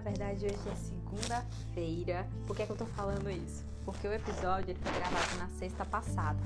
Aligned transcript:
na 0.00 0.10
verdade 0.10 0.46
hoje 0.46 0.68
é 0.70 0.74
segunda-feira. 0.76 2.26
Por 2.46 2.56
que, 2.56 2.62
é 2.62 2.66
que 2.66 2.72
eu 2.72 2.76
tô 2.76 2.86
falando 2.86 3.30
isso? 3.30 3.66
Porque 3.84 4.08
o 4.08 4.12
episódio 4.12 4.70
ele 4.70 4.78
foi 4.78 4.92
gravado 4.92 5.36
na 5.38 5.48
sexta 5.58 5.84
passada, 5.84 6.38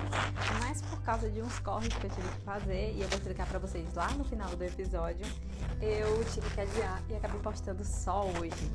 mas 0.59 0.81
por 0.81 1.01
causa 1.03 1.29
de 1.29 1.41
uns 1.41 1.57
corres 1.59 1.93
que 1.93 2.05
eu 2.05 2.09
tive 2.09 2.27
que 2.27 2.41
fazer 2.41 2.93
e 2.93 3.01
eu 3.01 3.07
vou 3.07 3.17
explicar 3.17 3.47
pra 3.47 3.59
vocês 3.59 3.93
lá 3.93 4.09
no 4.11 4.25
final 4.25 4.53
do 4.53 4.63
episódio, 4.63 5.25
eu 5.81 6.25
tive 6.25 6.49
que 6.49 6.61
adiar 6.61 7.01
e 7.09 7.15
acabei 7.15 7.39
postando 7.39 7.83
só 7.85 8.25
hoje. 8.25 8.71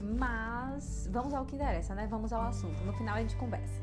Mas 0.00 1.08
vamos 1.10 1.34
ao 1.34 1.44
que 1.44 1.54
interessa, 1.54 1.94
né? 1.94 2.06
Vamos 2.08 2.32
ao 2.32 2.42
assunto. 2.42 2.82
No 2.84 2.92
final 2.94 3.16
a 3.16 3.20
gente 3.20 3.36
conversa. 3.36 3.82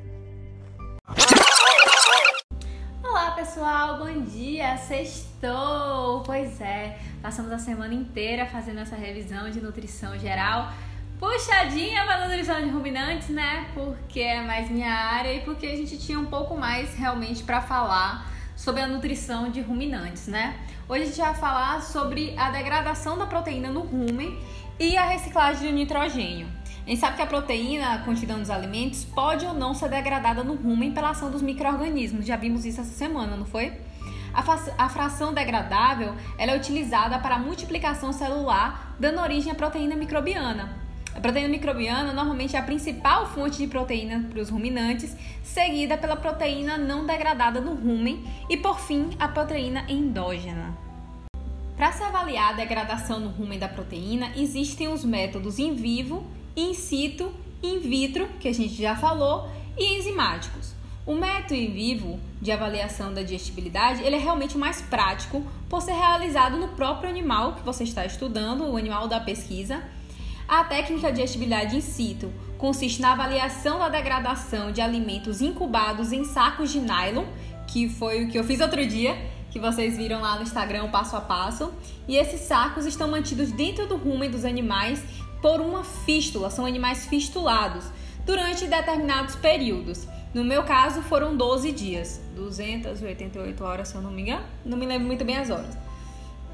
Pessoal, 3.40 3.98
bom 3.98 4.22
dia, 4.24 4.76
sextou! 4.76 6.22
Pois 6.26 6.60
é, 6.60 7.00
passamos 7.22 7.50
a 7.54 7.58
semana 7.58 7.94
inteira 7.94 8.46
fazendo 8.46 8.82
essa 8.82 8.98
revisão 8.98 9.50
de 9.50 9.62
nutrição 9.62 10.20
geral, 10.20 10.74
puxadinha 11.18 12.04
para 12.04 12.28
nutrição 12.28 12.62
de 12.62 12.70
ruminantes, 12.70 13.30
né? 13.30 13.66
Porque 13.74 14.20
é 14.20 14.42
mais 14.42 14.70
minha 14.70 14.94
área 14.94 15.34
e 15.34 15.40
porque 15.40 15.68
a 15.68 15.76
gente 15.78 15.98
tinha 15.98 16.20
um 16.20 16.26
pouco 16.26 16.58
mais 16.58 16.94
realmente 16.96 17.42
para 17.42 17.62
falar 17.62 18.30
sobre 18.58 18.82
a 18.82 18.88
nutrição 18.88 19.50
de 19.50 19.62
ruminantes, 19.62 20.28
né? 20.28 20.60
Hoje 20.90 21.04
a 21.04 21.06
gente 21.06 21.22
vai 21.22 21.34
falar 21.34 21.82
sobre 21.82 22.38
a 22.38 22.52
degradação 22.52 23.18
da 23.18 23.26
proteína 23.26 23.72
no 23.72 23.84
rumen 23.84 24.38
e 24.78 24.98
a 24.98 25.06
reciclagem 25.06 25.70
de 25.70 25.74
nitrogênio. 25.74 26.59
A 26.90 26.92
gente 26.92 27.02
sabe 27.02 27.18
que 27.18 27.22
a 27.22 27.28
proteína 27.28 28.00
contida 28.00 28.36
nos 28.36 28.50
alimentos 28.50 29.06
pode 29.06 29.46
ou 29.46 29.54
não 29.54 29.76
ser 29.76 29.90
degradada 29.90 30.44
no 30.44 30.56
rumen 30.56 30.92
pela 30.92 31.12
ação 31.12 31.30
dos 31.30 31.40
micro-organismos. 31.40 32.26
Já 32.26 32.36
vimos 32.36 32.66
isso 32.66 32.82
essa 32.82 32.90
semana, 32.90 33.38
não 33.38 33.46
foi? 33.46 33.74
A, 34.34 34.90
fração 34.90 35.32
degradável 35.32 36.16
é 36.36 36.56
utilizada 36.56 37.20
para 37.20 37.36
a 37.36 37.38
multiplicação 37.38 38.12
celular, 38.12 38.96
dando 39.00 39.22
origem 39.22 39.52
à 39.52 39.56
proteína 39.56 39.96
microbiana. 39.96 40.80
A 41.16 41.20
proteína 41.20 41.48
microbiana 41.48 42.12
normalmente 42.12 42.56
é 42.56 42.60
a 42.60 42.64
principal 42.64 43.28
fonte 43.28 43.60
de 43.60 43.68
proteína 43.68 44.26
para 44.28 44.42
os 44.42 44.50
ruminantes, 44.50 45.16
seguida 45.44 45.96
pela 45.96 46.16
proteína 46.16 46.76
não 46.76 47.06
degradada 47.06 47.62
no 47.62 47.76
rumen 47.76 48.26
e, 48.50 48.58
por 48.58 48.80
fim, 48.80 49.12
a 49.20 49.28
proteína 49.28 49.86
endógena. 49.88 50.76
Para 51.78 51.92
se 51.92 52.02
avaliar 52.02 52.50
a 52.50 52.54
degradação 52.54 53.20
no 53.20 53.30
rumen 53.30 53.60
da 53.60 53.68
proteína, 53.68 54.32
existem 54.36 54.88
os 54.88 55.06
métodos 55.06 55.60
in 55.60 55.76
vivo 55.76 56.39
in 56.60 56.74
situ, 56.74 57.32
in 57.64 57.80
vitro, 57.80 58.28
que 58.40 58.48
a 58.48 58.54
gente 58.54 58.76
já 58.76 58.96
falou, 58.96 59.50
e 59.78 59.98
enzimáticos. 59.98 60.74
O 61.06 61.16
método 61.16 61.56
in 61.56 61.72
vivo 61.72 62.20
de 62.42 62.52
avaliação 62.52 63.14
da 63.14 63.24
digestibilidade, 63.24 64.04
ele 64.04 64.16
é 64.16 64.20
realmente 64.20 64.58
mais 64.58 64.82
prático 64.82 65.44
por 65.70 65.82
ser 65.82 65.94
realizado 65.94 66.58
no 66.58 66.68
próprio 66.70 67.10
animal 67.10 67.54
que 67.54 67.64
você 67.64 67.84
está 67.84 68.06
estudando, 68.06 68.66
o 68.66 68.78
animal 68.78 69.08
da 69.08 69.20
pesquisa. 69.20 69.82
A 70.48 70.64
técnica 70.64 71.08
de 71.08 71.14
digestibilidade 71.14 71.78
in 71.78 71.82
situ 71.82 72.32
consiste 72.58 73.02
na 73.02 73.14
avaliação 73.14 73.80
da 73.80 73.88
degradação 73.88 74.72
de 74.72 74.82
alimentos 74.82 75.42
incubados 75.42 76.12
em 76.12 76.26
sacos 76.26 76.72
de 76.72 76.80
nylon, 76.80 77.26
que 77.68 77.88
foi 77.88 78.26
o 78.26 78.30
que 78.30 78.38
eu 78.38 78.44
fiz 78.44 78.60
outro 78.60 78.86
dia, 78.86 79.16
que 79.50 79.60
vocês 79.60 79.98
viram 79.98 80.22
lá 80.22 80.36
no 80.36 80.44
Instagram 80.44 80.90
passo 80.90 81.16
a 81.16 81.22
passo. 81.22 81.74
E 82.08 82.18
esses 82.18 82.42
sacos 82.42 82.86
estão 82.86 83.08
mantidos 83.08 83.52
dentro 83.52 83.88
do 83.88 83.96
rumen 83.96 84.30
dos 84.30 84.46
animais 84.46 85.02
por 85.42 85.62
uma 85.62 85.84
fístula, 85.84 86.50
são 86.50 86.66
animais 86.66 87.06
fistulados, 87.06 87.86
durante 88.26 88.68
determinados 88.68 89.36
períodos. 89.36 90.08
No 90.34 90.44
meu 90.44 90.64
caso, 90.64 91.02
foram 91.02 91.36
12 91.36 91.72
dias, 91.72 92.22
288 92.36 93.64
horas, 93.64 93.88
se 93.88 93.96
eu 93.96 94.02
não 94.02 94.12
me 94.12 94.22
engano, 94.22 94.46
não 94.64 94.78
me 94.78 94.86
lembro 94.86 95.08
muito 95.08 95.26
bem 95.26 95.38
as 95.38 95.50
horas. 95.50 95.76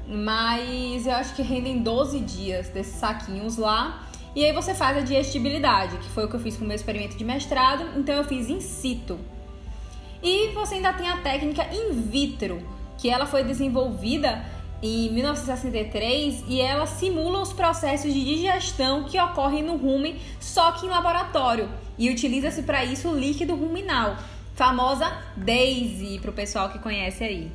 Mas 0.08 1.06
eu 1.06 1.12
acho 1.12 1.34
que 1.34 1.42
rendem 1.42 1.82
12 1.82 2.20
dias 2.20 2.68
desses 2.68 2.94
saquinhos 2.94 3.56
lá. 3.56 4.06
E 4.34 4.44
aí 4.44 4.52
você 4.52 4.74
faz 4.74 4.96
a 4.96 5.00
digestibilidade, 5.00 5.96
que 5.98 6.08
foi 6.10 6.24
o 6.24 6.28
que 6.28 6.36
eu 6.36 6.40
fiz 6.40 6.56
com 6.56 6.64
o 6.64 6.68
meu 6.68 6.76
experimento 6.76 7.16
de 7.16 7.24
mestrado, 7.24 7.98
então 7.98 8.14
eu 8.14 8.24
fiz 8.24 8.48
in 8.48 8.60
situ. 8.60 9.18
E 10.22 10.48
você 10.52 10.76
ainda 10.76 10.92
tem 10.92 11.08
a 11.08 11.18
técnica 11.18 11.66
in 11.72 11.92
vitro, 11.92 12.62
que 12.98 13.10
ela 13.10 13.26
foi 13.26 13.44
desenvolvida 13.44 14.44
em 14.82 15.10
1963 15.10 16.44
e 16.48 16.60
ela 16.60 16.86
simula 16.86 17.40
os 17.40 17.52
processos 17.52 18.12
de 18.12 18.24
digestão 18.24 19.04
que 19.04 19.20
ocorrem 19.20 19.62
no 19.62 19.76
rumen, 19.76 20.20
só 20.40 20.72
que 20.72 20.86
em 20.86 20.88
laboratório. 20.88 21.68
E 21.98 22.10
utiliza-se 22.10 22.62
para 22.62 22.84
isso 22.84 23.08
o 23.08 23.18
líquido 23.18 23.54
ruminal, 23.54 24.16
famosa 24.54 25.10
DAISY, 25.36 26.18
para 26.20 26.30
o 26.30 26.34
pessoal 26.34 26.68
que 26.68 26.78
conhece 26.78 27.24
aí. 27.24 27.52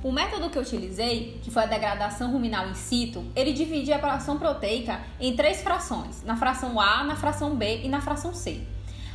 O 0.00 0.12
método 0.12 0.48
que 0.48 0.56
eu 0.56 0.62
utilizei, 0.62 1.40
que 1.42 1.50
foi 1.50 1.64
a 1.64 1.66
degradação 1.66 2.30
ruminal 2.30 2.68
in 2.68 2.74
situ, 2.74 3.24
ele 3.34 3.52
divide 3.52 3.92
a 3.92 3.98
fração 3.98 4.38
proteica 4.38 5.00
em 5.18 5.34
três 5.34 5.60
frações, 5.60 6.22
na 6.22 6.36
fração 6.36 6.80
A, 6.80 7.02
na 7.02 7.16
fração 7.16 7.56
B 7.56 7.80
e 7.82 7.88
na 7.88 8.00
fração 8.00 8.32
C. 8.32 8.62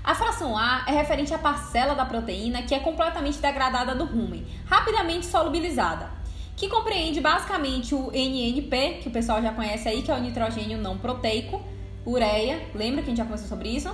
A 0.03 0.13
fração 0.13 0.57
A 0.57 0.83
é 0.85 0.91
referente 0.91 1.33
à 1.33 1.37
parcela 1.37 1.95
da 1.95 2.03
proteína 2.03 2.63
que 2.63 2.75
é 2.75 2.79
completamente 2.79 3.37
degradada 3.37 3.95
do 3.95 4.03
rumen, 4.03 4.45
rapidamente 4.65 5.25
solubilizada 5.25 6.22
que 6.55 6.67
compreende 6.67 7.19
basicamente 7.19 7.95
o 7.95 8.11
NNP, 8.13 8.99
que 9.01 9.07
o 9.09 9.11
pessoal 9.11 9.41
já 9.41 9.51
conhece 9.51 9.87
aí, 9.87 10.01
que 10.01 10.11
é 10.11 10.15
o 10.15 10.19
nitrogênio 10.19 10.77
não 10.77 10.97
proteico, 10.97 11.61
ureia, 12.05 12.67
lembra 12.75 13.01
que 13.01 13.07
a 13.07 13.09
gente 13.09 13.17
já 13.17 13.23
conversou 13.23 13.47
sobre 13.47 13.69
isso? 13.69 13.93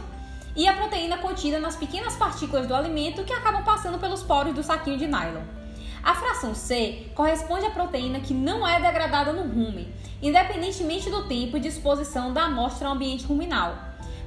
E 0.56 0.68
a 0.68 0.74
proteína 0.74 1.18
contida 1.18 1.60
nas 1.60 1.76
pequenas 1.76 2.16
partículas 2.16 2.68
do 2.68 2.76
alimento 2.76 3.24
que 3.24 3.32
acabam 3.32 3.64
passando 3.64 4.00
pelos 4.00 4.24
poros 4.24 4.54
do 4.54 4.64
saquinho 4.64 4.98
de 4.98 5.08
nylon. 5.08 5.44
A 6.04 6.16
fração 6.16 6.56
C 6.56 7.12
corresponde 7.14 7.66
à 7.66 7.72
proteína 7.72 8.20
que 8.20 8.34
não 8.34 8.68
é 8.68 8.80
degradada 8.82 9.32
no 9.32 9.44
rumen, 9.44 9.88
independentemente 10.22 11.10
do 11.10 11.28
tempo 11.28 11.60
de 11.60 11.68
exposição 11.68 12.34
da 12.34 12.44
amostra 12.44 12.88
ao 12.88 12.94
ambiente 12.94 13.26
ruminal. 13.26 13.78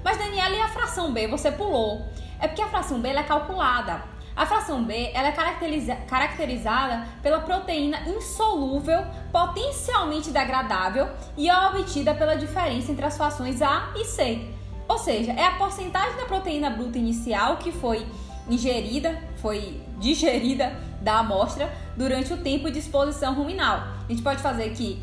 Mas 0.04 0.19
Daniela, 0.19 0.54
e 0.54 0.60
a 0.60 0.69
fração 0.69 1.12
B 1.12 1.28
você 1.28 1.50
pulou? 1.50 2.06
É 2.41 2.49
porque 2.49 2.62
a 2.62 2.69
fração 2.69 3.00
B 3.00 3.09
é 3.09 3.22
calculada. 3.22 4.11
A 4.34 4.47
fração 4.47 4.82
B 4.82 5.10
ela 5.12 5.28
é 5.28 5.32
caracteriza 5.32 5.94
caracterizada 6.09 7.06
pela 7.22 7.41
proteína 7.41 8.00
insolúvel, 8.09 9.04
potencialmente 9.31 10.31
degradável 10.31 11.09
e 11.37 11.48
é 11.48 11.66
obtida 11.69 12.15
pela 12.15 12.34
diferença 12.34 12.91
entre 12.91 13.04
as 13.04 13.16
frações 13.16 13.60
A 13.60 13.93
e 13.94 14.04
C. 14.04 14.41
Ou 14.88 14.98
seja, 14.98 15.32
é 15.32 15.44
a 15.44 15.53
porcentagem 15.53 16.16
da 16.16 16.25
proteína 16.25 16.70
bruta 16.70 16.98
inicial 16.98 17.59
que 17.59 17.70
foi 17.70 18.06
ingerida, 18.48 19.22
foi 19.37 19.81
digerida 19.98 20.72
da 21.00 21.19
amostra 21.19 21.70
durante 21.97 22.32
o 22.32 22.38
tempo 22.38 22.70
de 22.70 22.78
exposição 22.78 23.34
ruminal. 23.34 23.84
A 24.09 24.10
gente 24.10 24.22
pode 24.22 24.41
fazer 24.41 24.64
aqui, 24.64 25.03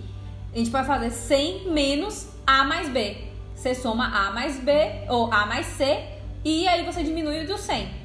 a 0.53 0.57
gente 0.57 0.71
pode 0.71 0.87
fazer 0.87 1.11
100 1.11 1.71
menos 1.71 2.29
A 2.47 2.63
mais 2.63 2.89
B. 2.89 3.29
Você 3.55 3.75
soma 3.75 4.05
A 4.05 4.31
mais 4.31 4.57
B 4.59 4.71
ou 5.09 5.31
A 5.31 5.45
mais 5.45 5.65
C 5.67 6.03
e 6.43 6.67
aí 6.67 6.83
você 6.85 7.03
diminui 7.03 7.43
o 7.43 7.47
do 7.47 7.57
100 7.57 7.98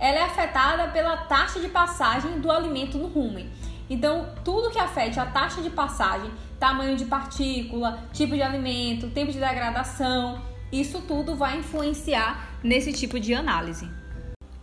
ela 0.00 0.18
é 0.18 0.22
afetada 0.22 0.88
pela 0.88 1.16
taxa 1.16 1.60
de 1.60 1.68
passagem 1.68 2.40
do 2.40 2.50
alimento 2.50 2.96
no 2.96 3.06
rumen. 3.06 3.50
Então, 3.88 4.28
tudo 4.42 4.70
que 4.70 4.78
afete 4.78 5.20
a 5.20 5.26
taxa 5.26 5.60
de 5.60 5.68
passagem, 5.68 6.30
tamanho 6.58 6.96
de 6.96 7.04
partícula, 7.04 8.04
tipo 8.12 8.34
de 8.34 8.42
alimento, 8.42 9.10
tempo 9.10 9.30
de 9.30 9.38
degradação, 9.38 10.40
isso 10.72 11.02
tudo 11.02 11.36
vai 11.36 11.58
influenciar 11.58 12.48
nesse 12.62 12.92
tipo 12.92 13.20
de 13.20 13.34
análise. 13.34 13.88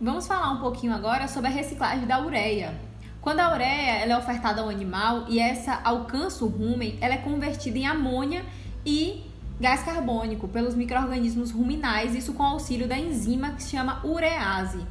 Vamos 0.00 0.26
falar 0.26 0.50
um 0.52 0.60
pouquinho 0.60 0.94
agora 0.94 1.28
sobre 1.28 1.50
a 1.50 1.52
reciclagem 1.52 2.06
da 2.06 2.20
ureia. 2.20 2.74
Quando 3.20 3.40
a 3.40 3.52
ureia 3.52 3.98
ela 3.98 4.14
é 4.14 4.18
ofertada 4.18 4.62
ao 4.62 4.68
animal 4.68 5.26
e 5.28 5.38
essa 5.38 5.80
alcança 5.84 6.44
o 6.44 6.48
rumen, 6.48 6.96
ela 7.00 7.14
é 7.14 7.18
convertida 7.18 7.78
em 7.78 7.86
amônia 7.86 8.44
e 8.86 9.24
gás 9.60 9.82
carbônico 9.82 10.48
pelos 10.48 10.74
micro-organismos 10.74 11.50
ruminais, 11.50 12.14
isso 12.14 12.32
com 12.32 12.42
auxílio 12.42 12.88
da 12.88 12.96
enzima 12.96 13.50
que 13.50 13.62
se 13.62 13.70
chama 13.70 14.00
urease. 14.04 14.86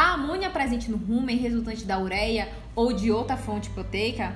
A 0.00 0.12
amônia 0.12 0.48
presente 0.48 0.88
no 0.88 0.96
rumen, 0.96 1.38
resultante 1.38 1.84
da 1.84 1.98
ureia 1.98 2.48
ou 2.72 2.92
de 2.92 3.10
outra 3.10 3.36
fonte 3.36 3.68
proteica, 3.70 4.32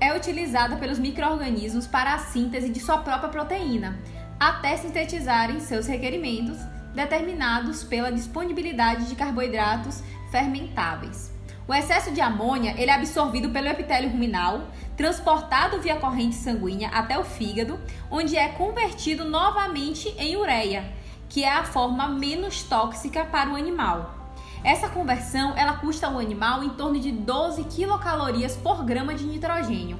é 0.00 0.16
utilizada 0.16 0.76
pelos 0.76 0.98
micro-organismos 0.98 1.86
para 1.86 2.14
a 2.14 2.18
síntese 2.18 2.70
de 2.70 2.80
sua 2.80 2.96
própria 2.96 3.28
proteína, 3.28 4.00
até 4.40 4.74
sintetizarem 4.78 5.60
seus 5.60 5.86
requerimentos, 5.86 6.56
determinados 6.94 7.84
pela 7.84 8.10
disponibilidade 8.10 9.04
de 9.06 9.14
carboidratos 9.14 10.02
fermentáveis. 10.30 11.30
O 11.68 11.74
excesso 11.74 12.10
de 12.10 12.22
amônia 12.22 12.74
ele 12.78 12.90
é 12.90 12.94
absorvido 12.94 13.50
pelo 13.50 13.68
epitélio 13.68 14.08
ruminal, 14.08 14.68
transportado 14.96 15.78
via 15.82 15.96
corrente 15.96 16.36
sanguínea 16.36 16.88
até 16.88 17.18
o 17.18 17.24
fígado, 17.24 17.78
onde 18.10 18.34
é 18.34 18.48
convertido 18.48 19.26
novamente 19.26 20.08
em 20.16 20.36
ureia, 20.36 20.90
que 21.28 21.44
é 21.44 21.52
a 21.52 21.64
forma 21.64 22.08
menos 22.08 22.62
tóxica 22.62 23.26
para 23.26 23.50
o 23.50 23.56
animal. 23.56 24.23
Essa 24.64 24.88
conversão 24.88 25.52
ela 25.56 25.74
custa 25.74 26.06
ao 26.06 26.18
animal 26.18 26.64
em 26.64 26.70
torno 26.70 26.98
de 26.98 27.12
12 27.12 27.64
quilocalorias 27.64 28.56
por 28.56 28.82
grama 28.82 29.14
de 29.14 29.24
nitrogênio. 29.24 29.98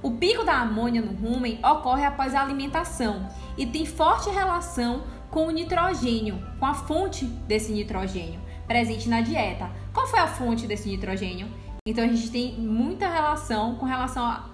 O 0.00 0.12
pico 0.12 0.44
da 0.44 0.60
amônia 0.60 1.02
no 1.02 1.12
rumen 1.12 1.58
ocorre 1.64 2.04
após 2.04 2.34
a 2.34 2.42
alimentação 2.42 3.28
e 3.58 3.66
tem 3.66 3.84
forte 3.84 4.30
relação 4.30 5.02
com 5.30 5.48
o 5.48 5.50
nitrogênio, 5.50 6.40
com 6.60 6.66
a 6.66 6.74
fonte 6.74 7.24
desse 7.24 7.72
nitrogênio 7.72 8.40
presente 8.66 9.08
na 9.08 9.20
dieta. 9.20 9.70
Qual 9.92 10.06
foi 10.06 10.20
a 10.20 10.26
fonte 10.26 10.66
desse 10.66 10.88
nitrogênio? 10.88 11.48
Então 11.86 12.04
a 12.04 12.08
gente 12.08 12.30
tem 12.30 12.54
muita 12.54 13.08
relação 13.08 13.74
com 13.76 13.86
relação 13.86 14.24
a 14.24 14.53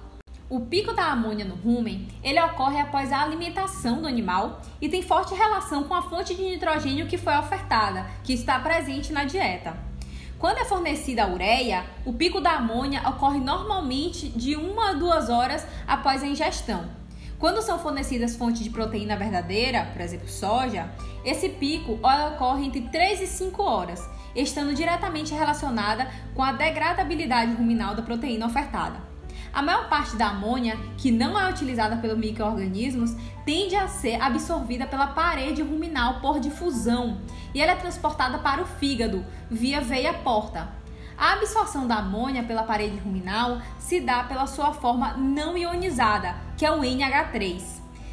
O 0.51 0.59
pico 0.59 0.93
da 0.93 1.13
amônia 1.13 1.45
no 1.45 1.55
rumen, 1.55 2.09
ele 2.25 2.41
ocorre 2.41 2.81
após 2.81 3.13
a 3.13 3.23
alimentação 3.23 4.01
do 4.03 4.09
animal 4.09 4.61
e 4.81 4.89
tem 4.89 5.01
forte 5.01 5.33
relação 5.33 5.85
com 5.85 5.95
a 5.95 6.03
fonte 6.03 6.35
de 6.35 6.43
nitrogênio 6.43 7.07
que 7.07 7.17
foi 7.17 7.37
ofertada, 7.37 8.05
que 8.25 8.33
está 8.33 8.59
presente 8.59 9.13
na 9.13 9.23
dieta. 9.23 9.79
Quando 10.41 10.59
é 10.59 10.65
fornecida 10.65 11.23
a 11.23 11.29
ureia, 11.33 11.85
o 12.05 12.13
pico 12.13 12.41
da 12.41 12.55
amônia 12.55 13.01
ocorre 13.09 13.39
normalmente 13.39 14.29
de 14.29 14.57
uma 14.57 14.91
a 14.91 14.93
duas 14.93 15.31
horas 15.31 15.65
após 15.87 16.21
a 16.21 16.27
ingestão. 16.27 16.85
Quando 17.39 17.63
são 17.63 17.79
fornecidas 17.79 18.35
fontes 18.35 18.65
de 18.65 18.71
proteína 18.71 19.17
verdadeira, 19.17 19.89
por 19.93 20.01
exemplo, 20.01 20.29
soja, 20.29 20.91
esse 21.25 21.49
pico 21.49 21.93
ocorre 22.03 22.67
entre 22.67 22.81
3 22.89 23.21
e 23.21 23.27
5 23.29 23.63
horas, 23.63 24.05
estando 24.35 24.75
diretamente 24.75 25.33
relacionada 25.33 26.11
com 26.35 26.43
a 26.43 26.51
degradabilidade 26.51 27.53
ruminal 27.53 27.95
da 27.95 28.03
proteína 28.03 28.47
ofertada. 28.47 29.10
A 29.53 29.63
maior 29.63 29.89
parte 29.89 30.17
da 30.17 30.29
amônia, 30.29 30.79
que 30.97 31.11
não 31.11 31.39
é 31.39 31.51
utilizada 31.51 31.97
pelos 31.97 32.17
microorganismos, 32.17 33.17
tende 33.45 33.75
a 33.75 33.89
ser 33.89 34.21
absorvida 34.23 34.87
pela 34.87 35.09
parede 35.09 35.61
ruminal 35.61 36.21
por 36.21 36.39
difusão 36.39 37.21
e 37.53 37.61
ela 37.61 37.73
é 37.73 37.77
transportada 37.77 38.39
para 38.39 38.63
o 38.63 38.67
fígado 38.67 39.25
via 39.51 39.81
veia 39.81 40.15
porta. 40.15 40.69
A 41.19 41.33
absorção 41.33 41.87
da 41.87 41.97
amônia 41.97 42.45
pela 42.45 42.63
parede 42.63 42.97
ruminal 42.97 43.61
se 43.79 44.01
dá 44.01 44.23
pela 44.23 44.47
sua 44.47 44.73
forma 44.73 45.15
não 45.15 45.59
ionizada, 45.59 46.35
que 46.57 46.65
é 46.65 46.71
o 46.71 46.81
NH3, 46.81 47.61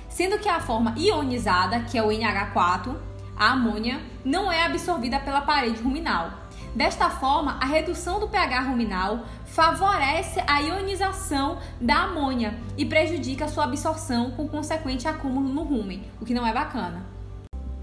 sendo 0.09 0.39
que 0.39 0.49
a 0.49 0.59
forma 0.59 0.93
ionizada, 0.97 1.81
que 1.81 1.97
é 1.97 2.03
o 2.03 2.07
NH4, 2.07 2.97
a 3.37 3.51
amônia, 3.51 4.01
não 4.25 4.51
é 4.51 4.65
absorvida 4.65 5.19
pela 5.19 5.41
parede 5.41 5.81
ruminal. 5.81 6.46
Desta 6.77 7.09
forma, 7.09 7.57
a 7.59 7.65
redução 7.65 8.19
do 8.19 8.27
pH 8.27 8.61
ruminal 8.61 9.25
favorece 9.45 10.39
a 10.45 10.59
ionização 10.59 11.57
da 11.81 12.03
amônia 12.03 12.53
e 12.77 12.85
prejudica 12.85 13.47
sua 13.47 13.63
absorção 13.63 14.29
com 14.29 14.47
consequente 14.47 15.07
acúmulo 15.07 15.49
no 15.49 15.63
rumen, 15.63 16.03
o 16.21 16.25
que 16.25 16.35
não 16.35 16.45
é 16.45 16.53
bacana. 16.53 17.03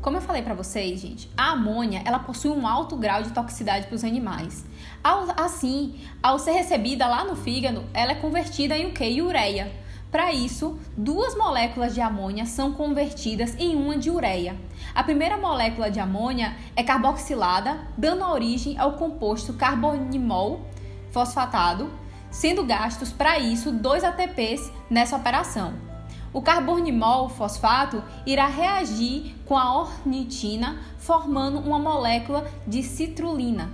Como 0.01 0.17
eu 0.17 0.21
falei 0.21 0.43
para 0.43 0.55
vocês, 0.55 1.01
gente, 1.01 1.29
a 1.37 1.51
amônia 1.51 2.03
ela 2.05 2.21
possui 2.21 2.53
um 2.53 2.69
alto 2.69 2.95
grau 2.97 3.21
de 3.21 3.31
toxicidade 3.31 3.89
para 3.89 3.97
os 3.97 4.05
animais. 4.05 4.65
Assim, 5.03 5.99
ao 6.23 6.39
ser 6.39 6.53
recebida 6.53 7.09
lá 7.09 7.25
no 7.25 7.35
fígado, 7.35 7.83
ela 7.93 8.13
é 8.13 8.15
convertida 8.15 8.79
em 8.79 8.87
o 8.87 8.95
que? 8.95 9.21
Ureia. 9.21 9.73
Para 10.15 10.33
isso, 10.33 10.79
duas 10.97 11.37
moléculas 11.37 11.93
de 11.93 12.01
amônia 12.01 12.47
são 12.47 12.73
convertidas 12.73 13.57
em 13.59 13.75
uma 13.75 13.99
de 13.99 14.13
ureia. 14.13 14.57
A 14.95 15.03
primeira 15.03 15.37
molécula 15.37 15.91
de 15.91 15.99
amônia 15.99 16.57
é 16.77 16.85
carboxilada, 16.85 17.81
dando 17.99 18.25
origem 18.25 18.79
ao 18.79 18.93
composto 18.93 19.55
carbonimol 19.55 20.67
fosfatado, 21.11 21.91
sendo 22.31 22.63
gastos 22.63 23.11
para 23.11 23.41
isso 23.41 23.73
2 23.73 24.05
ATPs 24.05 24.71
nessa 24.89 25.17
operação. 25.17 25.75
O 26.33 26.41
carbonimol 26.41 27.29
fosfato 27.29 28.01
irá 28.25 28.47
reagir 28.47 29.35
com 29.45 29.59
a 29.59 29.81
ornitina, 29.81 30.79
formando 30.97 31.59
uma 31.59 31.81
molécula 31.81 32.49
de 32.69 32.85
citrulina. 32.85 33.69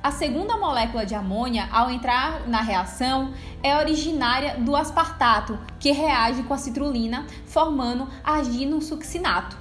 A 0.00 0.12
segunda 0.12 0.56
molécula 0.56 1.04
de 1.04 1.14
amônia, 1.14 1.68
ao 1.72 1.90
entrar 1.90 2.46
na 2.48 2.60
reação, 2.60 3.32
é 3.62 3.76
originária 3.76 4.56
do 4.58 4.76
aspartato, 4.76 5.58
que 5.80 5.90
reage 5.90 6.44
com 6.44 6.54
a 6.54 6.58
citrulina, 6.58 7.26
formando 7.46 8.08
argino-succinato. 8.22 9.56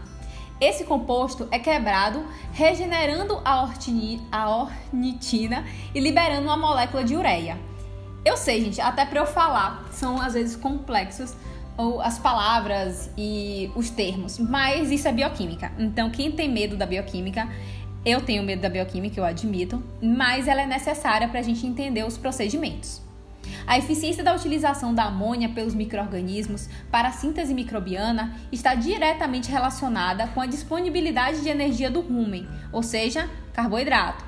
Esse 0.61 0.85
composto 0.85 1.47
é 1.51 1.57
quebrado, 1.57 2.23
regenerando 2.51 3.41
a, 3.43 3.63
ortini, 3.63 4.21
a 4.31 4.49
ornitina 4.49 5.65
e 5.93 5.99
liberando 5.99 6.43
uma 6.43 6.57
molécula 6.57 7.03
de 7.03 7.15
ureia. 7.15 7.57
Eu 8.23 8.37
sei, 8.37 8.63
gente, 8.63 8.79
até 8.79 9.05
para 9.05 9.19
eu 9.19 9.25
falar, 9.25 9.85
são 9.91 10.21
às 10.21 10.33
vezes 10.33 10.55
complexos 10.55 11.35
ou 11.77 12.01
as 12.01 12.17
palavras 12.17 13.11
e 13.15 13.71
os 13.75 13.89
termos, 13.91 14.39
mas 14.39 14.89
isso 14.91 15.07
é 15.07 15.11
bioquímica. 15.11 15.71
Então, 15.77 16.09
quem 16.09 16.31
tem 16.31 16.49
medo 16.49 16.75
da 16.75 16.87
bioquímica, 16.87 17.47
eu 18.07 18.21
tenho 18.21 18.41
medo 18.41 18.61
da 18.61 18.69
bioquímica, 18.69 19.19
eu 19.19 19.25
admito, 19.25 19.83
mas 20.01 20.47
ela 20.47 20.61
é 20.61 20.65
necessária 20.65 21.27
para 21.27 21.41
a 21.41 21.43
gente 21.43 21.67
entender 21.67 22.05
os 22.05 22.17
procedimentos. 22.17 23.01
A 23.65 23.77
eficiência 23.77 24.23
da 24.23 24.33
utilização 24.33 24.93
da 24.93 25.03
amônia 25.03 25.49
pelos 25.49 25.75
microrganismos 25.75 26.69
para 26.89 27.09
a 27.09 27.11
síntese 27.11 27.53
microbiana 27.53 28.33
está 28.49 28.75
diretamente 28.75 29.51
relacionada 29.51 30.27
com 30.27 30.39
a 30.39 30.45
disponibilidade 30.45 31.41
de 31.41 31.49
energia 31.49 31.91
do 31.91 31.99
rumen, 31.99 32.47
ou 32.71 32.81
seja, 32.81 33.29
carboidrato. 33.51 34.26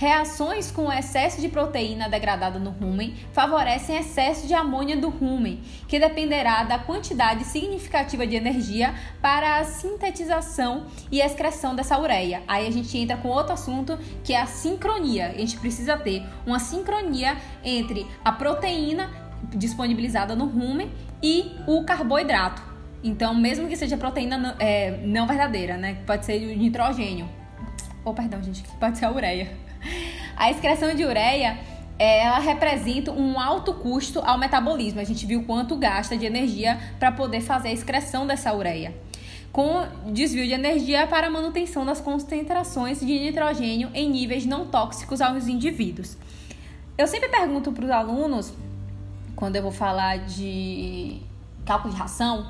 Reações 0.00 0.70
com 0.70 0.90
excesso 0.90 1.42
de 1.42 1.48
proteína 1.50 2.08
degradada 2.08 2.58
no 2.58 2.70
rumen 2.70 3.14
favorecem 3.34 3.98
excesso 3.98 4.46
de 4.46 4.54
amônia 4.54 4.96
do 4.96 5.10
rumen, 5.10 5.60
que 5.86 6.00
dependerá 6.00 6.62
da 6.62 6.78
quantidade 6.78 7.44
significativa 7.44 8.26
de 8.26 8.34
energia 8.34 8.94
para 9.20 9.58
a 9.58 9.64
sintetização 9.64 10.86
e 11.12 11.20
excreção 11.20 11.76
dessa 11.76 12.00
ureia. 12.00 12.42
Aí 12.48 12.66
a 12.66 12.70
gente 12.70 12.96
entra 12.96 13.18
com 13.18 13.28
outro 13.28 13.52
assunto 13.52 13.98
que 14.24 14.32
é 14.32 14.40
a 14.40 14.46
sincronia. 14.46 15.32
A 15.32 15.38
gente 15.38 15.58
precisa 15.58 15.98
ter 15.98 16.26
uma 16.46 16.58
sincronia 16.58 17.36
entre 17.62 18.06
a 18.24 18.32
proteína 18.32 19.10
disponibilizada 19.50 20.34
no 20.34 20.46
rumen 20.46 20.90
e 21.22 21.56
o 21.66 21.84
carboidrato. 21.84 22.62
Então, 23.04 23.34
mesmo 23.34 23.68
que 23.68 23.76
seja 23.76 23.98
proteína 23.98 24.38
não, 24.38 24.54
é, 24.58 24.98
não 25.04 25.26
verdadeira, 25.26 25.76
né? 25.76 25.98
Pode 26.06 26.24
ser 26.24 26.42
o 26.42 26.56
nitrogênio. 26.56 27.28
Oh, 28.02 28.14
perdão, 28.14 28.42
gente, 28.42 28.62
pode 28.78 28.96
ser 28.96 29.04
a 29.04 29.12
ureia. 29.12 29.69
A 30.40 30.50
excreção 30.50 30.94
de 30.94 31.04
ureia 31.04 31.58
ela 31.98 32.38
representa 32.38 33.12
um 33.12 33.38
alto 33.38 33.74
custo 33.74 34.20
ao 34.20 34.38
metabolismo. 34.38 34.98
A 34.98 35.04
gente 35.04 35.26
viu 35.26 35.44
quanto 35.44 35.76
gasta 35.76 36.16
de 36.16 36.24
energia 36.24 36.80
para 36.98 37.12
poder 37.12 37.42
fazer 37.42 37.68
a 37.68 37.72
excreção 37.72 38.26
dessa 38.26 38.50
ureia. 38.54 38.94
Com 39.52 39.86
desvio 40.06 40.46
de 40.46 40.54
energia 40.54 41.06
para 41.06 41.26
a 41.26 41.30
manutenção 41.30 41.84
das 41.84 42.00
concentrações 42.00 43.00
de 43.00 43.20
nitrogênio 43.20 43.90
em 43.92 44.08
níveis 44.08 44.46
não 44.46 44.64
tóxicos 44.64 45.20
aos 45.20 45.46
indivíduos. 45.46 46.16
Eu 46.96 47.06
sempre 47.06 47.28
pergunto 47.28 47.70
para 47.70 47.84
os 47.84 47.90
alunos, 47.90 48.54
quando 49.36 49.56
eu 49.56 49.62
vou 49.62 49.72
falar 49.72 50.20
de 50.20 51.20
cálculo 51.66 51.92
de 51.92 52.00
ração, 52.00 52.46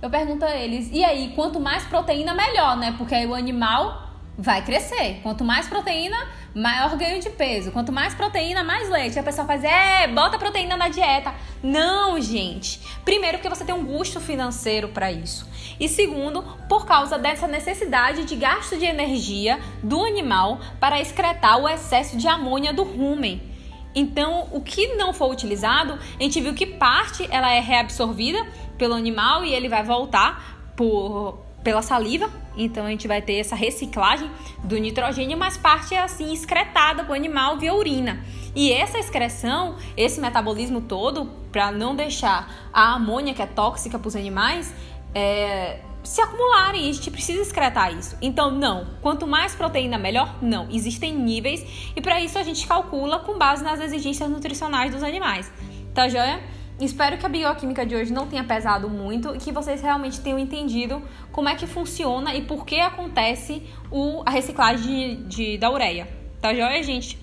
eu 0.00 0.08
pergunto 0.08 0.44
a 0.44 0.56
eles: 0.56 0.88
e 0.92 1.02
aí, 1.02 1.32
quanto 1.34 1.58
mais 1.58 1.82
proteína, 1.86 2.34
melhor, 2.34 2.76
né? 2.76 2.94
Porque 2.96 3.16
aí 3.16 3.26
o 3.26 3.34
animal 3.34 4.01
vai 4.36 4.64
crescer. 4.64 5.20
Quanto 5.22 5.44
mais 5.44 5.68
proteína, 5.68 6.16
maior 6.54 6.96
ganho 6.96 7.20
de 7.20 7.30
peso. 7.30 7.70
Quanto 7.70 7.92
mais 7.92 8.14
proteína, 8.14 8.64
mais 8.64 8.88
leite. 8.88 9.18
A 9.18 9.22
pessoa 9.22 9.46
faz, 9.46 9.62
é, 9.62 10.08
bota 10.08 10.38
proteína 10.38 10.76
na 10.76 10.88
dieta. 10.88 11.34
Não, 11.62 12.20
gente. 12.20 12.80
Primeiro, 13.04 13.38
porque 13.38 13.48
você 13.48 13.64
tem 13.64 13.74
um 13.74 13.84
custo 13.84 14.20
financeiro 14.20 14.88
para 14.88 15.12
isso. 15.12 15.48
E 15.78 15.88
segundo, 15.88 16.42
por 16.68 16.86
causa 16.86 17.18
dessa 17.18 17.46
necessidade 17.46 18.24
de 18.24 18.36
gasto 18.36 18.78
de 18.78 18.84
energia 18.84 19.60
do 19.82 20.02
animal 20.04 20.60
para 20.80 21.00
excretar 21.00 21.58
o 21.58 21.68
excesso 21.68 22.16
de 22.16 22.26
amônia 22.26 22.72
do 22.72 22.82
rumen. 22.82 23.50
Então, 23.94 24.48
o 24.52 24.60
que 24.60 24.94
não 24.94 25.12
for 25.12 25.30
utilizado, 25.30 25.98
a 26.18 26.22
gente 26.22 26.40
viu 26.40 26.54
que 26.54 26.66
parte 26.66 27.28
ela 27.30 27.52
é 27.52 27.60
reabsorvida 27.60 28.46
pelo 28.78 28.94
animal 28.94 29.44
e 29.44 29.52
ele 29.52 29.68
vai 29.68 29.82
voltar 29.82 30.72
por 30.74 31.38
pela 31.62 31.82
saliva, 31.82 32.28
então 32.56 32.86
a 32.86 32.90
gente 32.90 33.06
vai 33.06 33.22
ter 33.22 33.34
essa 33.34 33.54
reciclagem 33.54 34.30
do 34.64 34.76
nitrogênio, 34.76 35.38
mas 35.38 35.56
parte 35.56 35.94
é 35.94 36.00
assim 36.00 36.32
excretada 36.32 37.04
para 37.04 37.12
o 37.12 37.14
animal 37.14 37.58
via 37.58 37.74
urina. 37.74 38.24
E 38.54 38.70
essa 38.72 38.98
excreção, 38.98 39.76
esse 39.96 40.20
metabolismo 40.20 40.80
todo, 40.82 41.26
para 41.50 41.72
não 41.72 41.94
deixar 41.94 42.68
a 42.72 42.94
amônia 42.94 43.32
que 43.32 43.40
é 43.40 43.46
tóxica 43.46 43.98
para 43.98 44.08
os 44.08 44.16
animais, 44.16 44.74
é, 45.14 45.80
se 46.02 46.20
acumularem, 46.20 46.88
a 46.88 46.92
gente 46.92 47.10
precisa 47.10 47.40
excretar 47.40 47.96
isso. 47.96 48.16
Então, 48.20 48.50
não. 48.50 48.86
Quanto 49.00 49.26
mais 49.26 49.54
proteína, 49.54 49.96
melhor? 49.96 50.36
Não. 50.42 50.68
Existem 50.70 51.16
níveis 51.16 51.92
e 51.96 52.00
para 52.00 52.20
isso 52.20 52.38
a 52.38 52.42
gente 52.42 52.66
calcula 52.66 53.20
com 53.20 53.38
base 53.38 53.62
nas 53.62 53.80
exigências 53.80 54.28
nutricionais 54.28 54.92
dos 54.92 55.02
animais. 55.02 55.50
Tá 55.94 56.08
joia? 56.08 56.40
Espero 56.84 57.16
que 57.16 57.24
a 57.24 57.28
bioquímica 57.28 57.86
de 57.86 57.94
hoje 57.94 58.12
não 58.12 58.26
tenha 58.26 58.42
pesado 58.42 58.90
muito 58.90 59.32
e 59.36 59.38
que 59.38 59.52
vocês 59.52 59.80
realmente 59.80 60.20
tenham 60.20 60.36
entendido 60.36 61.00
como 61.30 61.48
é 61.48 61.54
que 61.54 61.64
funciona 61.64 62.34
e 62.34 62.44
por 62.44 62.66
que 62.66 62.80
acontece 62.80 63.62
o, 63.88 64.20
a 64.26 64.30
reciclagem 64.30 65.22
de, 65.22 65.28
de, 65.28 65.58
da 65.58 65.70
ureia. 65.70 66.08
Tá 66.40 66.52
joia, 66.52 66.82
gente? 66.82 67.16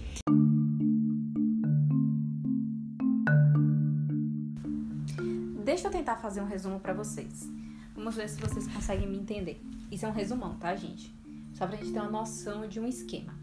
Deixa 5.66 5.88
eu 5.90 5.92
tentar 5.92 6.16
fazer 6.16 6.40
um 6.40 6.48
resumo 6.48 6.80
para 6.80 6.94
vocês. 6.94 7.52
Vamos 7.94 8.16
ver 8.16 8.30
se 8.30 8.40
vocês 8.40 8.66
conseguem 8.66 9.10
me 9.10 9.18
entender. 9.18 9.62
Isso 9.92 10.06
é 10.06 10.08
um 10.08 10.14
resumão, 10.14 10.56
tá, 10.56 10.74
gente? 10.74 11.14
Só 11.60 11.68
pra 11.68 11.76
gente 11.76 11.92
ter 11.92 12.00
uma 12.00 12.10
noção 12.10 12.66
de 12.70 12.80
um 12.80 12.88
esquema. 12.88 13.34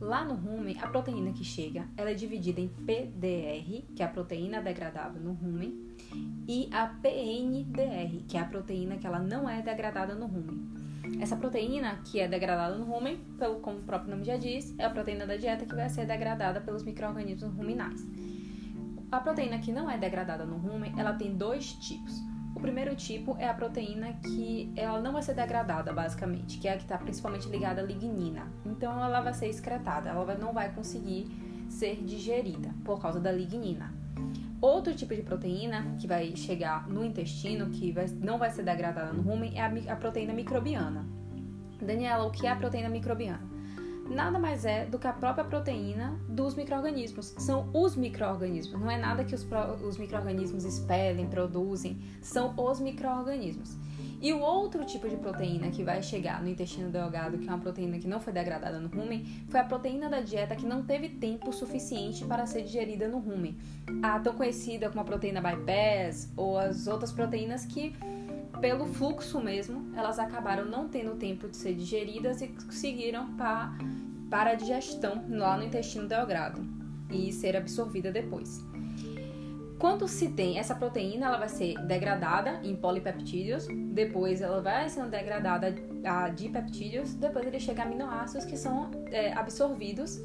Lá 0.00 0.24
no 0.24 0.34
rumen, 0.34 0.78
a 0.80 0.86
proteína 0.86 1.30
que 1.30 1.44
chega, 1.44 1.86
ela 1.94 2.10
é 2.10 2.14
dividida 2.14 2.58
em 2.58 2.68
PDR, 2.68 3.84
que 3.94 4.02
é 4.02 4.06
a 4.06 4.08
proteína 4.08 4.62
degradável 4.62 5.20
no 5.20 5.34
rumen, 5.34 5.78
e 6.48 6.70
a 6.72 6.86
PNDR, 6.86 8.24
que 8.26 8.38
é 8.38 8.40
a 8.40 8.46
proteína 8.46 8.96
que 8.96 9.06
ela 9.06 9.18
não 9.18 9.46
é 9.46 9.60
degradada 9.60 10.14
no 10.14 10.26
rumen. 10.26 10.70
Essa 11.20 11.36
proteína 11.36 12.00
que 12.02 12.18
é 12.18 12.26
degradada 12.26 12.78
no 12.78 12.86
rumen, 12.86 13.18
pelo, 13.38 13.60
como 13.60 13.80
o 13.80 13.82
próprio 13.82 14.12
nome 14.12 14.24
já 14.24 14.38
diz, 14.38 14.74
é 14.78 14.86
a 14.86 14.90
proteína 14.90 15.26
da 15.26 15.36
dieta 15.36 15.66
que 15.66 15.74
vai 15.74 15.90
ser 15.90 16.06
degradada 16.06 16.62
pelos 16.62 16.82
micro-organismos 16.82 17.52
ruminais. 17.52 18.00
A 19.12 19.20
proteína 19.20 19.58
que 19.58 19.70
não 19.70 19.90
é 19.90 19.98
degradada 19.98 20.46
no 20.46 20.56
rumen, 20.56 20.94
ela 20.96 21.12
tem 21.12 21.36
dois 21.36 21.74
tipos. 21.74 22.29
O 22.54 22.60
primeiro 22.60 22.94
tipo 22.94 23.36
é 23.38 23.48
a 23.48 23.54
proteína 23.54 24.12
que 24.14 24.72
ela 24.76 25.00
não 25.00 25.12
vai 25.12 25.22
ser 25.22 25.34
degradada, 25.34 25.92
basicamente, 25.92 26.58
que 26.58 26.68
é 26.68 26.74
a 26.74 26.76
que 26.76 26.82
está 26.82 26.98
principalmente 26.98 27.48
ligada 27.48 27.80
à 27.80 27.84
lignina. 27.84 28.46
Então 28.66 28.92
ela 28.92 29.20
vai 29.20 29.32
ser 29.32 29.48
excretada, 29.48 30.10
ela 30.10 30.34
não 30.34 30.52
vai 30.52 30.72
conseguir 30.72 31.26
ser 31.68 32.02
digerida 32.04 32.74
por 32.84 33.00
causa 33.00 33.20
da 33.20 33.30
lignina. 33.30 33.94
Outro 34.60 34.94
tipo 34.94 35.14
de 35.14 35.22
proteína 35.22 35.96
que 35.98 36.06
vai 36.06 36.36
chegar 36.36 36.86
no 36.86 37.02
intestino, 37.02 37.70
que 37.70 37.92
vai, 37.92 38.06
não 38.20 38.36
vai 38.36 38.50
ser 38.50 38.62
degradada 38.62 39.12
no 39.12 39.22
rumen, 39.22 39.56
é 39.56 39.62
a, 39.62 39.94
a 39.94 39.96
proteína 39.96 40.34
microbiana. 40.34 41.06
Daniela, 41.80 42.24
o 42.26 42.30
que 42.30 42.46
é 42.46 42.50
a 42.50 42.56
proteína 42.56 42.90
microbiana? 42.90 43.49
Nada 44.10 44.40
mais 44.40 44.64
é 44.64 44.86
do 44.86 44.98
que 44.98 45.06
a 45.06 45.12
própria 45.12 45.44
proteína 45.44 46.18
dos 46.28 46.56
micro-organismos. 46.56 47.32
São 47.38 47.70
os 47.72 47.94
micro-organismos, 47.94 48.80
não 48.80 48.90
é 48.90 48.98
nada 48.98 49.22
que 49.22 49.32
os, 49.36 49.46
os 49.86 49.96
micro-organismos 49.96 50.64
expelem, 50.64 51.28
produzem, 51.28 51.96
são 52.20 52.52
os 52.56 52.80
micro-organismos. 52.80 53.78
E 54.20 54.32
o 54.32 54.40
outro 54.40 54.84
tipo 54.84 55.08
de 55.08 55.16
proteína 55.16 55.70
que 55.70 55.84
vai 55.84 56.02
chegar 56.02 56.42
no 56.42 56.48
intestino 56.48 56.90
delgado, 56.90 57.38
que 57.38 57.48
é 57.48 57.50
uma 57.50 57.60
proteína 57.60 58.00
que 58.00 58.08
não 58.08 58.18
foi 58.18 58.32
degradada 58.32 58.80
no 58.80 58.88
rumen, 58.88 59.24
foi 59.48 59.60
a 59.60 59.64
proteína 59.64 60.10
da 60.10 60.20
dieta 60.20 60.56
que 60.56 60.66
não 60.66 60.82
teve 60.82 61.08
tempo 61.08 61.52
suficiente 61.52 62.24
para 62.24 62.44
ser 62.46 62.62
digerida 62.62 63.06
no 63.06 63.20
rumen. 63.20 63.56
A 64.02 64.18
tão 64.18 64.34
conhecida 64.34 64.88
como 64.88 65.00
a 65.00 65.04
proteína 65.04 65.40
bypass 65.40 66.32
ou 66.36 66.58
as 66.58 66.88
outras 66.88 67.12
proteínas 67.12 67.64
que 67.64 67.94
pelo 68.60 68.84
fluxo 68.84 69.40
mesmo, 69.40 69.90
elas 69.96 70.18
acabaram 70.18 70.66
não 70.66 70.86
tendo 70.86 71.16
tempo 71.16 71.48
de 71.48 71.56
ser 71.56 71.74
digeridas 71.74 72.42
e 72.42 72.54
seguiram 72.70 73.32
para, 73.34 73.72
para 74.30 74.52
a 74.52 74.54
digestão 74.54 75.24
lá 75.28 75.56
no 75.56 75.64
intestino 75.64 76.06
delgado 76.06 76.62
e 77.10 77.32
ser 77.32 77.56
absorvida 77.56 78.12
depois. 78.12 78.64
Quando 79.80 80.06
se 80.06 80.28
tem 80.28 80.58
essa 80.58 80.74
proteína, 80.74 81.26
ela 81.26 81.38
vai 81.38 81.48
ser 81.48 81.74
degradada 81.86 82.60
em 82.62 82.76
polipeptídeos, 82.76 83.66
depois 83.92 84.42
ela 84.42 84.60
vai 84.60 84.86
sendo 84.90 85.08
degradada 85.08 85.74
a 86.04 86.28
dipeptídeos, 86.28 87.14
depois 87.14 87.46
ele 87.46 87.58
chega 87.58 87.82
a 87.82 87.86
aminoácidos 87.86 88.44
que 88.44 88.58
são 88.58 88.90
é, 89.06 89.32
absorvidos, 89.32 90.20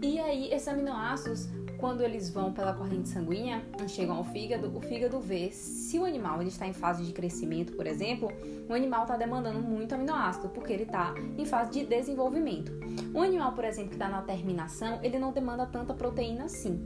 e 0.00 0.18
aí 0.20 0.52
esses 0.52 0.68
aminoácidos, 0.68 1.48
quando 1.80 2.02
eles 2.02 2.30
vão 2.30 2.52
pela 2.52 2.74
corrente 2.74 3.08
sanguínea, 3.08 3.62
chegam 3.88 4.16
ao 4.16 4.24
fígado, 4.24 4.70
o 4.76 4.80
fígado 4.80 5.18
vê 5.18 5.50
se 5.50 5.98
o 5.98 6.04
animal 6.04 6.40
ele 6.40 6.50
está 6.50 6.66
em 6.66 6.74
fase 6.74 7.02
de 7.04 7.12
crescimento, 7.12 7.72
por 7.72 7.86
exemplo, 7.86 8.30
o 8.68 8.74
animal 8.74 9.02
está 9.02 9.16
demandando 9.16 9.60
muito 9.60 9.94
aminoácido, 9.94 10.50
porque 10.50 10.72
ele 10.72 10.82
está 10.82 11.14
em 11.38 11.46
fase 11.46 11.72
de 11.72 11.86
desenvolvimento. 11.86 12.70
Um 13.14 13.22
animal, 13.22 13.52
por 13.52 13.64
exemplo, 13.64 13.88
que 13.88 13.96
está 13.96 14.08
na 14.08 14.20
terminação, 14.20 15.00
ele 15.02 15.18
não 15.18 15.32
demanda 15.32 15.64
tanta 15.66 15.94
proteína 15.94 16.44
assim. 16.44 16.78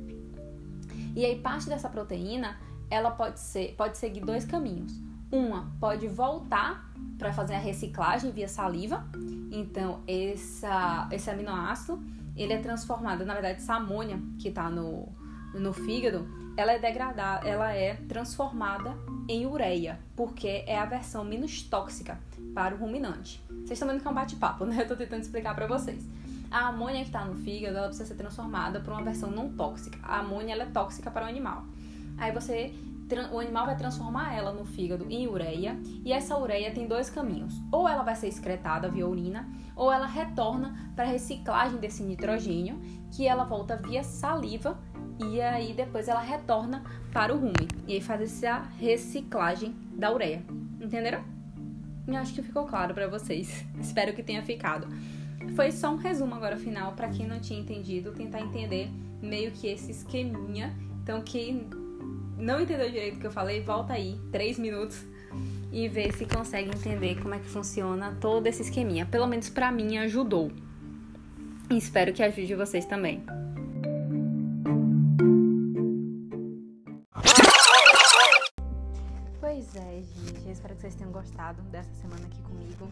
E 1.17 1.25
aí 1.25 1.41
parte 1.41 1.69
dessa 1.69 1.89
proteína, 1.89 2.57
ela 2.89 3.11
pode 3.11 3.41
ser, 3.41 3.75
pode 3.77 3.99
seguir 3.99 4.21
dois 4.21 4.45
caminhos. 4.45 4.93
Uma 5.31 5.73
pode 5.81 6.07
voltar 6.07 6.93
para 7.19 7.33
fazer 7.33 7.55
a 7.55 7.59
reciclagem 7.59 8.31
via 8.31 8.49
saliva. 8.49 9.05
Então, 9.51 10.01
essa, 10.07 11.09
esse 11.11 11.31
aminoácido, 11.31 12.01
ele 12.37 12.53
é 12.53 12.59
transformado, 12.59 13.25
na 13.25 13.35
verdade, 13.35 13.59
essa 13.59 13.75
amônia 13.75 14.21
que 14.39 14.49
está 14.49 14.69
no, 14.69 15.09
no 15.55 15.73
fígado, 15.73 16.27
ela 16.57 16.73
é 16.73 16.79
degradada, 16.79 17.47
ela 17.47 17.73
é 17.73 17.95
transformada 18.09 18.97
em 19.29 19.47
ureia, 19.47 19.99
porque 20.15 20.65
é 20.67 20.79
a 20.79 20.85
versão 20.85 21.25
menos 21.25 21.63
tóxica 21.63 22.19
para 22.55 22.75
o 22.75 22.79
ruminante. 22.79 23.43
Vocês 23.49 23.73
estão 23.73 23.89
vendo 23.89 24.01
que 24.01 24.07
é 24.07 24.11
um 24.11 24.15
bate-papo, 24.15 24.65
né? 24.65 24.83
Eu 24.83 24.89
tô 24.89 24.97
tentando 24.97 25.23
explicar 25.23 25.55
para 25.55 25.67
vocês. 25.67 26.05
A 26.51 26.69
amônia 26.69 27.01
que 27.01 27.07
está 27.07 27.25
no 27.25 27.35
fígado, 27.35 27.77
ela 27.77 27.89
precisa 27.89 28.07
ser 28.07 28.15
transformada 28.15 28.79
para 28.79 28.95
uma 28.95 29.03
versão 29.03 29.31
não 29.31 29.51
tóxica. 29.51 29.99
A 30.03 30.21
amônia 30.21 30.53
ela 30.53 30.63
é 30.63 30.67
tóxica 30.67 31.11
para 31.11 31.27
o 31.27 31.29
animal. 31.29 31.65
Aí 32.17 32.31
você 32.31 32.73
o 33.33 33.39
animal 33.39 33.67
vai 33.67 33.77
transformar 33.77 34.35
ela 34.35 34.53
no 34.53 34.65
fígado 34.65 35.07
em 35.11 35.27
ureia, 35.27 35.79
e 36.05 36.13
essa 36.13 36.37
ureia 36.37 36.73
tem 36.73 36.87
dois 36.87 37.11
caminhos. 37.11 37.55
Ou 37.71 37.89
ela 37.89 38.03
vai 38.03 38.17
ser 38.17 38.29
excretada 38.29 38.89
via 38.89 39.07
urina, 39.07 39.49
ou 39.77 39.93
ela 39.93 40.07
retorna 40.07 40.93
para 40.97 41.05
a 41.05 41.09
reciclagem 41.09 41.79
desse 41.79 42.03
nitrogênio, 42.03 42.81
que 43.11 43.27
ela 43.29 43.45
volta 43.45 43.77
via 43.77 44.03
saliva 44.03 44.79
e 45.19 45.41
aí 45.41 45.73
depois 45.73 46.09
ela 46.09 46.21
retorna 46.21 46.83
para 47.13 47.33
o 47.33 47.39
rumen. 47.39 47.69
E 47.87 47.95
aí 47.95 48.01
faz 48.01 48.21
essa 48.21 48.63
reciclagem 48.79 49.75
da 49.97 50.13
ureia. 50.13 50.43
Entenderam? 50.81 51.23
Eu 52.07 52.17
acho 52.17 52.35
que 52.35 52.43
ficou 52.43 52.65
claro 52.67 52.93
para 52.93 53.07
vocês. 53.07 53.65
Espero 53.81 54.13
que 54.13 54.23
tenha 54.23 54.43
ficado. 54.43 54.89
Foi 55.55 55.71
só 55.71 55.91
um 55.91 55.97
resumo 55.97 56.35
agora 56.35 56.57
final 56.57 56.93
para 56.93 57.09
quem 57.09 57.27
não 57.27 57.39
tinha 57.39 57.61
entendido, 57.61 58.13
tentar 58.13 58.41
entender 58.41 58.91
meio 59.23 59.53
que 59.53 59.67
esse 59.67 59.91
esqueminha. 59.91 60.75
Então, 61.03 61.23
quem 61.23 61.69
não 62.37 62.61
entendeu 62.61 62.89
direito 62.89 63.17
o 63.17 63.21
que 63.21 63.27
eu 63.27 63.33
falei, 63.33 63.63
volta 63.63 63.93
aí, 63.93 64.19
três 64.31 64.59
minutos, 64.59 65.05
e 65.73 65.89
vê 65.89 66.13
se 66.13 66.27
consegue 66.27 66.71
entender 66.71 67.21
como 67.21 67.35
é 67.35 67.39
que 67.39 67.49
funciona 67.49 68.17
todo 68.21 68.47
esse 68.47 68.63
esqueminha. 68.63 69.07
Pelo 69.07 69.27
menos 69.27 69.49
para 69.49 69.73
mim 69.73 69.99
ajudou. 69.99 70.53
E 71.71 71.77
espero 71.77 72.13
que 72.13 72.23
ajude 72.23 72.55
vocês 72.55 72.85
também. 72.85 73.25
Pois 79.41 79.75
é, 79.77 80.03
gente. 80.03 80.47
Eu 80.47 80.53
espero 80.53 80.75
que 80.75 80.83
vocês 80.83 80.95
tenham 80.95 81.11
gostado 81.11 81.63
dessa 81.63 81.93
semana 81.95 82.27
aqui 82.27 82.41
comigo. 82.43 82.89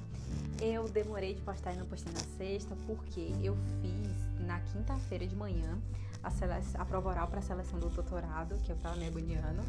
Eu 0.60 0.88
demorei 0.88 1.34
de 1.34 1.42
postar 1.42 1.74
e 1.74 1.76
não 1.76 1.86
postei 1.86 2.12
na 2.12 2.20
sexta 2.36 2.76
porque 2.86 3.32
eu 3.42 3.56
fiz 3.80 4.46
na 4.46 4.58
quinta-feira 4.60 5.26
de 5.26 5.36
manhã 5.36 5.78
a, 6.22 6.80
a 6.80 6.84
prova 6.84 7.10
oral 7.10 7.28
para 7.28 7.40
a 7.40 7.42
seleção 7.42 7.78
do 7.78 7.88
doutorado, 7.88 8.58
que 8.62 8.72
estava 8.72 8.96
me 8.96 9.06
agoniando. 9.06 9.62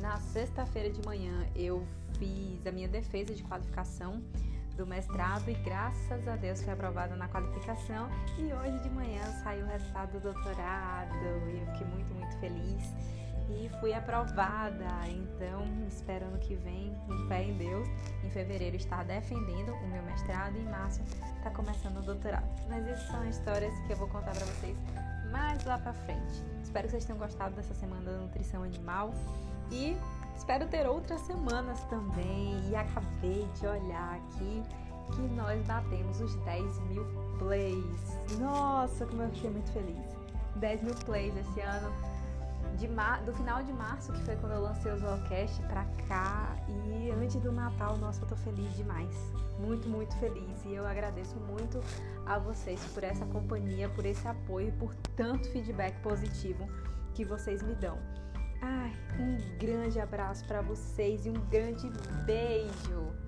Na 0.00 0.18
sexta-feira 0.18 0.90
de 0.90 1.04
manhã 1.06 1.46
eu 1.54 1.86
fiz 2.18 2.66
a 2.66 2.72
minha 2.72 2.88
defesa 2.88 3.34
de 3.34 3.42
qualificação 3.42 4.22
do 4.76 4.86
mestrado 4.86 5.48
e 5.48 5.54
graças 5.54 6.26
a 6.26 6.36
Deus 6.36 6.62
fui 6.62 6.72
aprovada 6.72 7.14
na 7.14 7.28
qualificação 7.28 8.08
e 8.36 8.52
hoje 8.52 8.78
de 8.80 8.90
manhã 8.90 9.22
saiu 9.42 9.64
o 9.64 9.68
resultado 9.68 10.12
do 10.12 10.20
doutorado 10.20 11.14
e 11.48 11.60
eu 11.60 11.66
fiquei 11.72 11.86
muito, 11.86 12.12
muito 12.14 12.36
feliz 12.38 12.82
e 13.48 13.70
fui 13.80 13.92
aprovada. 13.92 15.08
Então, 15.08 15.62
espero 15.86 16.26
ano 16.26 16.38
que 16.38 16.56
vem, 16.56 16.94
com 17.06 17.28
fé 17.28 17.44
em 17.44 17.56
Deus, 17.56 17.86
em 18.24 18.30
fevereiro 18.30 18.76
estar 18.76 19.04
defendendo 19.04 19.72
o 19.72 19.88
meu 19.88 20.02
mestrado 20.02 20.56
e 20.56 20.60
em 20.60 20.68
março 20.68 21.00
tá 21.42 21.50
começando 21.50 21.98
o 21.98 22.02
doutorado. 22.02 22.48
Mas 22.68 22.86
essas 22.86 23.06
são 23.08 23.28
histórias 23.28 23.74
que 23.86 23.92
eu 23.92 23.96
vou 23.96 24.08
contar 24.08 24.32
para 24.32 24.46
vocês 24.46 24.76
mais 25.34 25.64
lá 25.64 25.76
para 25.78 25.92
frente. 25.92 26.44
Espero 26.62 26.86
que 26.86 26.92
vocês 26.92 27.04
tenham 27.04 27.18
gostado 27.18 27.56
dessa 27.56 27.74
semana 27.74 28.08
da 28.08 28.18
nutrição 28.18 28.62
animal 28.62 29.12
e 29.72 29.96
espero 30.36 30.68
ter 30.68 30.86
outras 30.86 31.20
semanas 31.22 31.80
também. 31.86 32.70
E 32.70 32.76
acabei 32.76 33.44
de 33.58 33.66
olhar 33.66 34.14
aqui 34.14 34.62
que 35.12 35.22
nós 35.34 35.60
batemos 35.66 36.20
os 36.20 36.36
10 36.44 36.78
mil 36.82 37.04
plays. 37.40 38.38
Nossa, 38.38 39.04
como 39.06 39.22
eu 39.22 39.30
fiquei 39.30 39.50
muito 39.50 39.72
feliz! 39.72 40.14
10 40.56 40.82
mil 40.82 40.94
plays 41.04 41.36
esse 41.36 41.60
ano 41.60 41.92
de 42.76 42.88
mar... 42.88 43.22
do 43.22 43.32
final 43.32 43.62
de 43.62 43.72
março, 43.72 44.12
que 44.12 44.22
foi 44.22 44.36
quando 44.36 44.52
eu 44.52 44.62
lancei 44.62 44.92
o 44.92 44.98
Zoocast, 44.98 45.62
pra 45.62 45.84
cá. 46.08 46.56
E 46.68 47.10
antes 47.10 47.36
do 47.36 47.52
Natal, 47.52 47.96
nossa, 47.98 48.22
eu 48.22 48.28
tô 48.28 48.36
feliz 48.36 48.74
demais. 48.76 49.14
Muito, 49.58 49.88
muito 49.88 50.16
feliz. 50.18 50.64
E 50.64 50.74
eu 50.74 50.86
agradeço 50.86 51.36
muito 51.36 51.80
a 52.26 52.38
vocês 52.38 52.84
por 52.92 53.04
essa 53.04 53.24
companhia, 53.26 53.88
por 53.88 54.04
esse 54.04 54.26
apoio, 54.26 54.72
por 54.72 54.94
tanto 55.16 55.50
feedback 55.50 56.00
positivo 56.02 56.66
que 57.14 57.24
vocês 57.24 57.62
me 57.62 57.74
dão. 57.74 57.98
Ai, 58.60 58.92
um 59.18 59.58
grande 59.58 60.00
abraço 60.00 60.44
para 60.46 60.62
vocês 60.62 61.26
e 61.26 61.30
um 61.30 61.48
grande 61.50 61.90
beijo. 62.24 63.23